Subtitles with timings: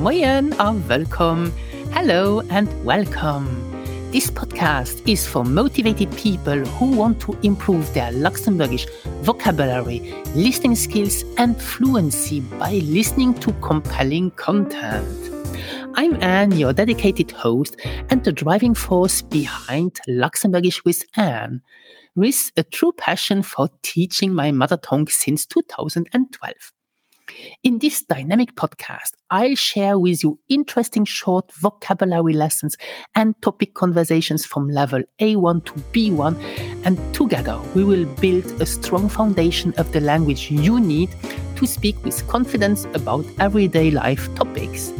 [0.00, 0.54] Moyen
[0.88, 1.52] welcome.
[1.92, 3.46] Hello and welcome.
[4.10, 8.88] This podcast is for motivated people who want to improve their Luxembourgish
[9.20, 15.30] vocabulary, listening skills, and fluency by listening to compelling content.
[15.92, 17.76] I'm Anne, your dedicated host
[18.08, 21.60] and the driving force behind Luxembourgish with Anne,
[22.14, 26.72] with a true passion for teaching my mother tongue since 2012.
[27.62, 32.76] In this dynamic podcast, I'll share with you interesting short vocabulary lessons
[33.14, 36.36] and topic conversations from level A1 to B1,
[36.84, 41.10] and together we will build a strong foundation of the language you need
[41.56, 44.92] to speak with confidence about everyday life topics.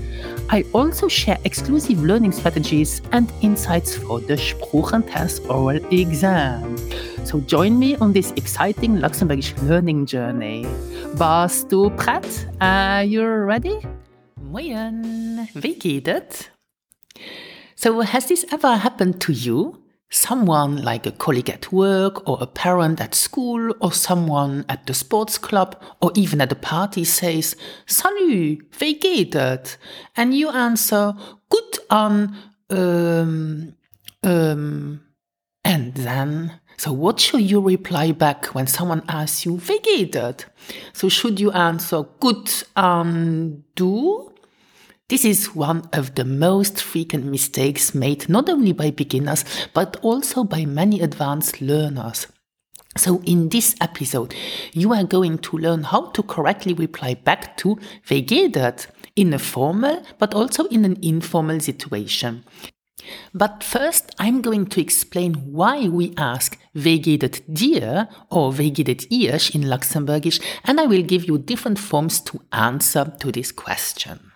[0.51, 6.77] I also share exclusive learning strategies and insights for the Sproochentest oral exam.
[7.25, 10.67] So join me on this exciting Luxembourgish learning journey.
[11.17, 12.49] Bist du bereit?
[12.61, 13.79] Are you ready?
[14.51, 16.51] Moin, wie geht?
[17.77, 19.77] So has this ever happened to you?
[20.11, 24.95] Someone like a colleague at work or a parent at school or someone at the
[24.95, 27.55] sports club or even at a party says,
[27.87, 29.79] Salut, wie geht?
[30.17, 31.15] And you answer,
[31.49, 32.35] Gut an,
[32.71, 33.75] um,
[34.25, 35.01] um,
[35.71, 40.11] and then so what should you reply back when someone asks you, wie?
[40.95, 44.33] So should you answer, gut an du?
[45.09, 50.43] This is one of the most frequent mistakes made not only by beginners, but also
[50.43, 52.27] by many advanced learners.
[52.97, 54.35] So in this episode,
[54.73, 58.27] you are going to learn how to correctly reply back to wie
[59.17, 62.45] in a formal, but also in an informal situation.
[63.33, 69.11] But first, I'm going to explain why we ask wie geht dir or wie geht
[69.11, 74.30] ihr in Luxembourgish, and I will give you different forms to answer to this question.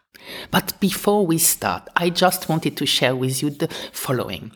[0.50, 4.52] But before we start, I just wanted to share with you the following.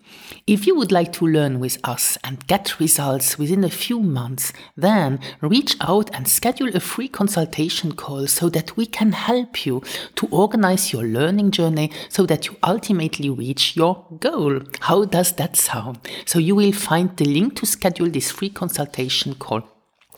[0.46, 4.52] If you would like to learn with us and get results within a few months,
[4.76, 9.82] then reach out and schedule a free consultation call so that we can help you
[10.16, 14.60] to organize your learning journey so that you ultimately reach your goal.
[14.80, 15.98] How does that sound?
[16.24, 19.62] So you will find the link to schedule this free consultation call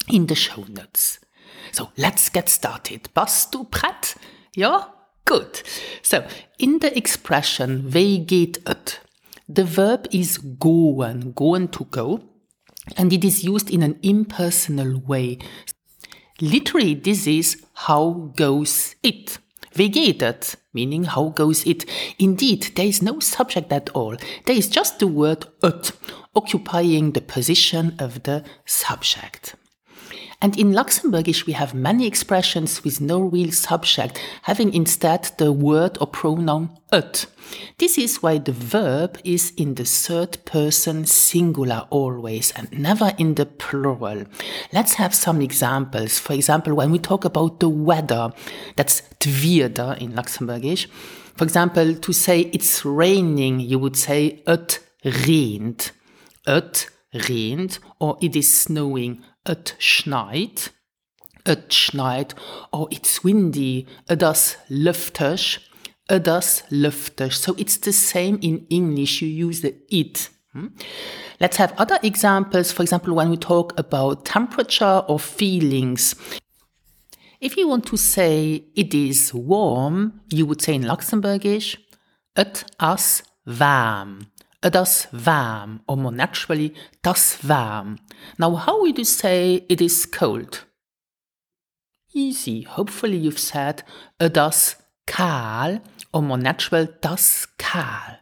[0.08, 1.18] in the show notes.
[1.72, 3.10] So let's get started.
[3.14, 4.16] Bist du bereit?
[4.54, 4.92] Ja?
[5.30, 5.62] Good.
[6.02, 6.26] So,
[6.58, 8.98] in the expression it,
[9.48, 12.20] the verb is goen, goen to go,
[12.96, 15.38] and it is used in an impersonal way.
[16.40, 19.38] Literally, this is how goes it.
[19.78, 20.56] It?
[20.74, 21.84] Meaning, how goes it?
[22.18, 24.16] Indeed, there is no subject at all.
[24.46, 25.92] There is just the word it,
[26.34, 29.54] occupying the position of the subject.
[30.42, 35.98] And in Luxembourgish, we have many expressions with no real subject, having instead the word
[36.00, 37.26] or pronoun it.
[37.76, 43.34] This is why the verb is in the third person singular always and never in
[43.34, 44.24] the plural.
[44.72, 46.18] Let's have some examples.
[46.18, 48.32] For example, when we talk about the weather,
[48.76, 50.86] that's Wetter in Luxembourgish.
[51.36, 55.90] For example, to say it's raining, you would say it regnet.
[56.46, 60.70] It regnet or it is snowing it schneit,
[61.46, 62.34] it schneit,
[62.72, 65.58] or it's windy, das luftig,
[66.06, 67.32] das luftig.
[67.32, 70.30] So it's the same in English, you use the it.
[70.52, 70.68] Hmm?
[71.38, 76.14] Let's have other examples, for example, when we talk about temperature or feelings.
[77.40, 81.78] If you want to say it is warm, you would say in Luxembourgish,
[82.36, 84.26] it as warm
[84.68, 87.98] das warm, or more naturally, das warm.
[88.38, 90.66] Now, how would you say it is cold?
[92.12, 92.62] Easy.
[92.62, 93.82] Hopefully you've said
[94.20, 94.76] uh, das
[95.06, 95.80] kahl,
[96.12, 98.19] or more natural, das kahl.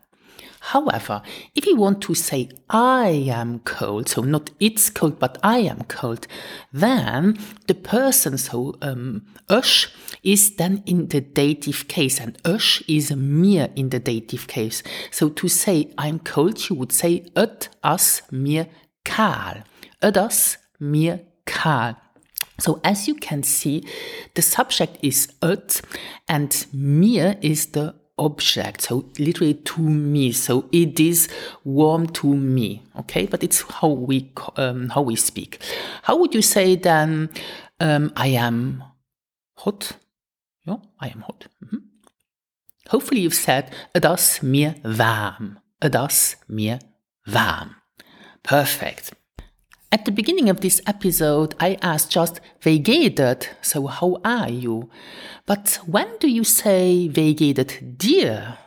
[0.72, 1.22] However,
[1.54, 5.84] if you want to say I am cold, so not it's cold, but I am
[5.88, 6.26] cold,
[6.70, 9.86] then the person, so um, us,
[10.22, 14.82] is then in the dative case, and us is mir in the dative case.
[15.10, 18.66] So to say I'm cold, you would say et, as mir,
[19.06, 19.62] kahl.
[20.02, 21.96] Et, as mir, kahl.
[22.60, 23.86] So as you can see,
[24.34, 25.80] the subject is it
[26.28, 28.82] and mir is the object.
[28.82, 30.32] So literally to me.
[30.32, 31.28] So it is
[31.64, 32.82] warm to me.
[33.00, 35.60] Okay, but it's how we um, how we speak.
[36.02, 37.30] How would you say then?
[37.80, 38.82] Um, I am
[39.54, 39.92] hot.
[40.66, 41.46] Yeah, I am hot.
[41.62, 41.82] Mm -hmm.
[42.88, 45.58] Hopefully you've said das mir warm.
[45.78, 46.78] Das mir
[47.24, 47.76] warm.
[48.42, 49.17] Perfect.
[49.90, 52.40] At the beginning of this episode, I asked just,
[52.78, 53.56] geht?
[53.62, 54.90] So, how are you?
[55.46, 57.08] But when do you say,
[57.58, 58.58] it dir?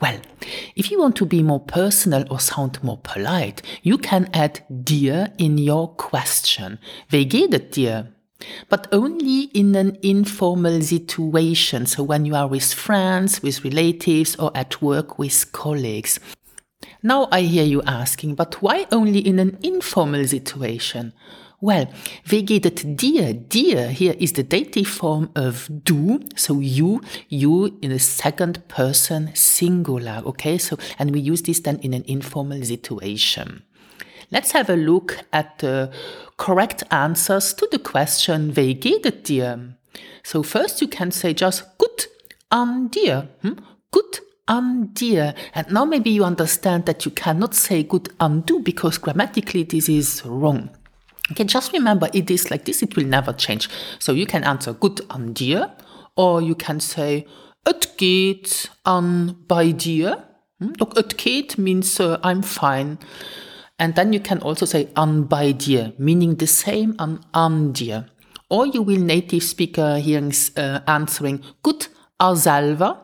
[0.00, 0.20] Well,
[0.76, 5.32] if you want to be more personal or sound more polite, you can add dir
[5.38, 6.78] in your question.
[7.10, 8.12] It dir?
[8.68, 11.86] But only in an informal situation.
[11.86, 16.20] So when you are with friends, with relatives, or at work with colleagues.
[17.02, 21.12] Now I hear you asking, but why only in an informal situation?
[21.60, 21.86] Well,
[22.24, 23.32] wie geht it dir?
[23.32, 29.30] Dir here is the dative form of du, so you, you in a second person
[29.34, 30.58] singular, okay?
[30.58, 33.62] So, and we use this then in an informal situation.
[34.30, 35.90] Let's have a look at the
[36.36, 39.76] correct answers to the question, wie geht it dir?
[40.22, 42.08] So first you can say just gut
[42.50, 43.56] um, an dir, hm?
[43.90, 45.34] gut dir.
[45.54, 49.88] And now maybe you understand that you cannot say good an du because grammatically this
[49.88, 50.70] is wrong.
[51.32, 53.68] Okay, just remember it is like this, it will never change.
[53.98, 55.00] So you can answer good
[55.32, 55.70] dir,
[56.16, 57.26] or you can say
[57.66, 60.22] it geht an bei dir.
[60.60, 60.72] Hmm?
[60.78, 62.98] Look, et geht means uh, I'm fine.
[63.78, 68.06] And then you can also say an bei dir, meaning the same an an dir.
[68.50, 71.88] Or you will native speaker hearing uh, answering gut
[72.20, 72.98] a selber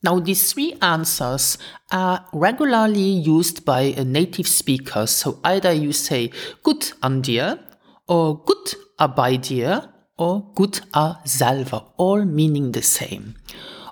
[0.00, 1.58] now, these three answers
[1.90, 5.10] are regularly used by a native speakers.
[5.10, 6.30] So either you say
[6.62, 7.58] gut an dir,
[8.06, 13.34] or gut a bei dir, or gut a selber, all meaning the same.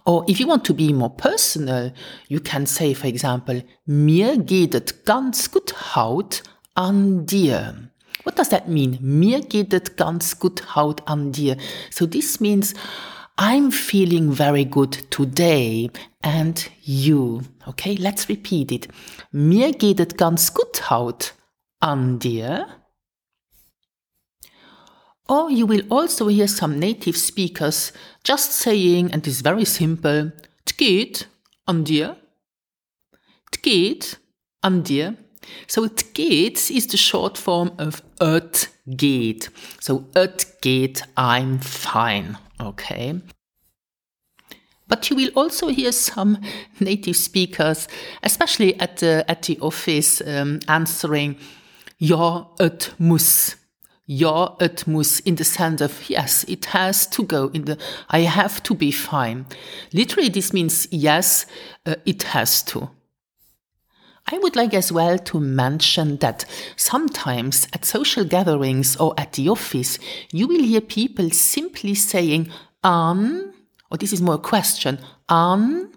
[0.05, 1.93] Or if you want to be more personal,
[2.29, 6.43] you can say, for example, mir geht es ganz gut haut
[6.77, 7.91] an dir.
[8.23, 8.99] What does that mean?
[9.01, 11.57] Mir geht es ganz gut haut an dir.
[11.91, 12.75] So this means
[13.39, 15.91] I'm feeling very good today
[16.23, 17.43] and you.
[17.69, 18.89] Okay, let's repeat it.
[19.31, 21.35] Mir geht es ganz gut haut
[21.81, 22.67] an dir.
[25.29, 27.93] Or you will also hear some native speakers
[28.25, 30.33] just saying, and it's very simple,
[30.65, 31.27] t geht
[31.67, 32.17] an dir.
[33.51, 34.19] T geht
[34.63, 35.15] an dir.
[35.67, 39.51] So it geht is the short form of et geht.
[39.79, 42.39] So et geht, I'm fine.
[42.61, 43.21] Okay.
[44.89, 46.39] But you will also hear some
[46.81, 47.89] native speakers,
[48.23, 51.37] especially at the, at the office, um, answering,
[51.99, 53.57] ja, et muss.
[54.09, 57.77] Ja, et muss in the sense of, yes, it has to go in the,
[58.09, 59.47] I have to be fine.
[59.93, 61.45] Literally, this means, yes,
[61.85, 62.89] uh, it has to.
[64.29, 66.45] I would like as well to mention that
[66.75, 70.01] sometimes at social gatherings or at the office,
[70.33, 72.51] you will hear people simply saying
[72.83, 73.55] an,
[73.91, 75.93] or this is more a question, um,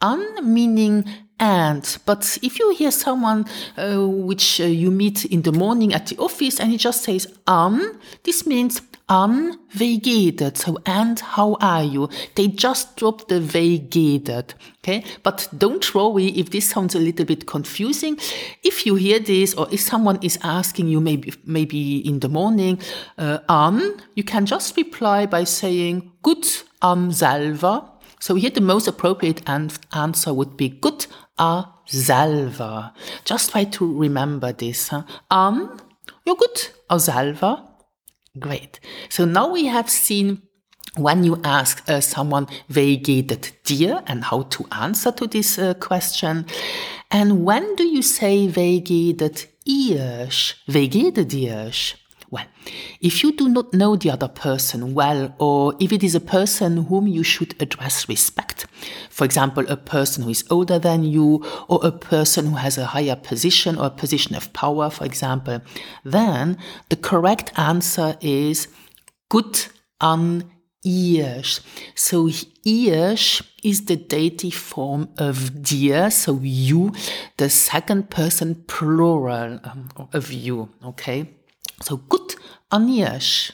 [0.00, 1.04] an, an meaning
[1.42, 1.98] and.
[2.06, 3.46] But if you hear someone
[3.76, 7.26] uh, which uh, you meet in the morning at the office and he just says
[7.46, 10.56] an, this means an vegated.
[10.56, 12.08] So, and how are you?
[12.36, 14.54] They just drop the vegated.
[14.78, 15.04] Okay.
[15.22, 18.18] But don't worry if this sounds a little bit confusing.
[18.62, 22.78] If you hear this or if someone is asking you maybe, maybe in the morning,
[23.18, 27.88] uh, an, you can just reply by saying gut am selber.
[28.22, 31.08] So here the most appropriate answer would be gut
[31.38, 32.92] a selber.
[33.24, 34.88] Just try to remember this.
[34.88, 35.02] Huh?
[35.30, 35.80] An,
[36.24, 37.68] ja gut, a selber.
[38.38, 38.80] Great.
[39.10, 40.42] So now we have seen
[40.96, 42.46] when you ask uh, someone,
[43.32, 46.46] es dir, and how to answer to this uh, question.
[47.10, 48.46] And when do you say,
[48.80, 50.28] geht es ihr?
[52.32, 52.46] Well,
[53.02, 56.84] if you do not know the other person well, or if it is a person
[56.84, 58.64] whom you should address respect,
[59.10, 62.86] for example, a person who is older than you, or a person who has a
[62.86, 65.60] higher position or a position of power, for example,
[66.04, 66.56] then
[66.88, 68.66] the correct answer is
[69.28, 69.68] gut
[70.00, 70.50] an
[70.86, 71.60] Iech.
[71.94, 76.92] So Iech is the dative form of dir, so you,
[77.36, 81.28] the second person plural um, of you, okay?
[81.82, 82.36] So gut
[82.70, 83.52] an Iech.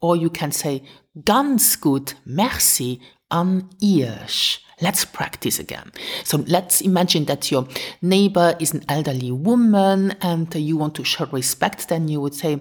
[0.00, 0.82] Or you can say
[1.24, 4.60] ganz gut, merci an Iech.
[4.80, 5.92] Let's practice again.
[6.24, 7.66] So let's imagine that your
[8.02, 11.88] neighbor is an elderly woman and you want to show respect.
[11.88, 12.60] Then you would say,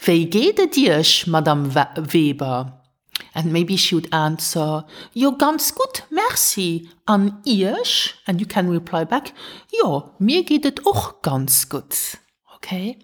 [0.00, 2.82] Wie geht es dir, Madame Weber?
[3.34, 6.88] And maybe she would answer, Ja, ganz gut, merci.
[7.06, 8.14] An Irsch?
[8.26, 9.32] And you can reply back,
[9.70, 12.18] Ja, mir geht es auch ganz gut.
[12.64, 12.96] Okay,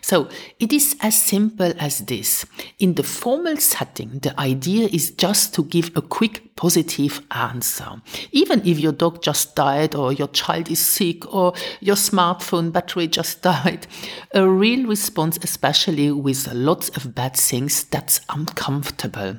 [0.00, 2.46] so it is as simple as this.
[2.78, 8.00] In the formal setting, the idea is just to give a quick positive answer.
[8.30, 13.06] Even if your dog just died, or your child is sick, or your smartphone battery
[13.06, 13.86] just died,
[14.32, 19.36] a real response, especially with lots of bad things, that's uncomfortable.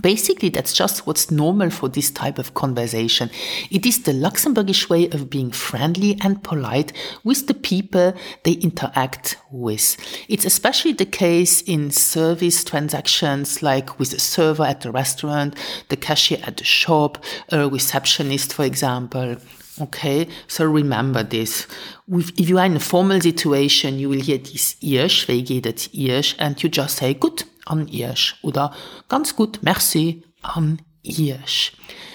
[0.00, 3.30] Basically, that's just what's normal for this type of conversation.
[3.70, 6.92] It is the Luxembourgish way of being friendly and polite
[7.24, 8.12] with the people
[8.44, 9.96] they interact with.
[10.28, 15.56] It's especially the case in service transactions, like with a server at the restaurant,
[15.88, 19.36] the cashier at the shop, a receptionist, for example.
[19.80, 21.66] Okay, so remember this.
[22.08, 26.62] If you are in a formal situation, you will hear this Iech, geht Iech, and
[26.62, 28.72] you just say, good, an Iech oder
[29.08, 31.72] ganz gut, merci an Iech.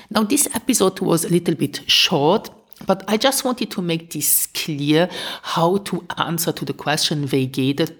[0.09, 2.51] Now this episode was a little bit short,
[2.85, 5.09] but I just wanted to make this clear
[5.41, 7.91] how to answer to the question geht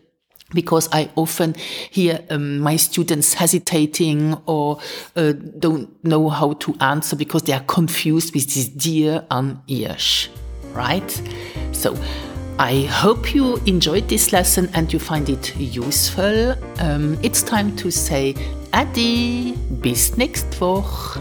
[0.53, 1.55] because I often
[1.89, 4.79] hear um, my students hesitating or
[5.15, 10.29] uh, don't know how to answer because they are confused with this dear and Iech,
[10.73, 11.21] right?
[11.71, 11.97] So
[12.59, 16.55] I hope you enjoyed this lesson and you find it useful.
[16.79, 18.35] Um, it's time to say
[18.71, 21.19] Adi, bis nächste Woche.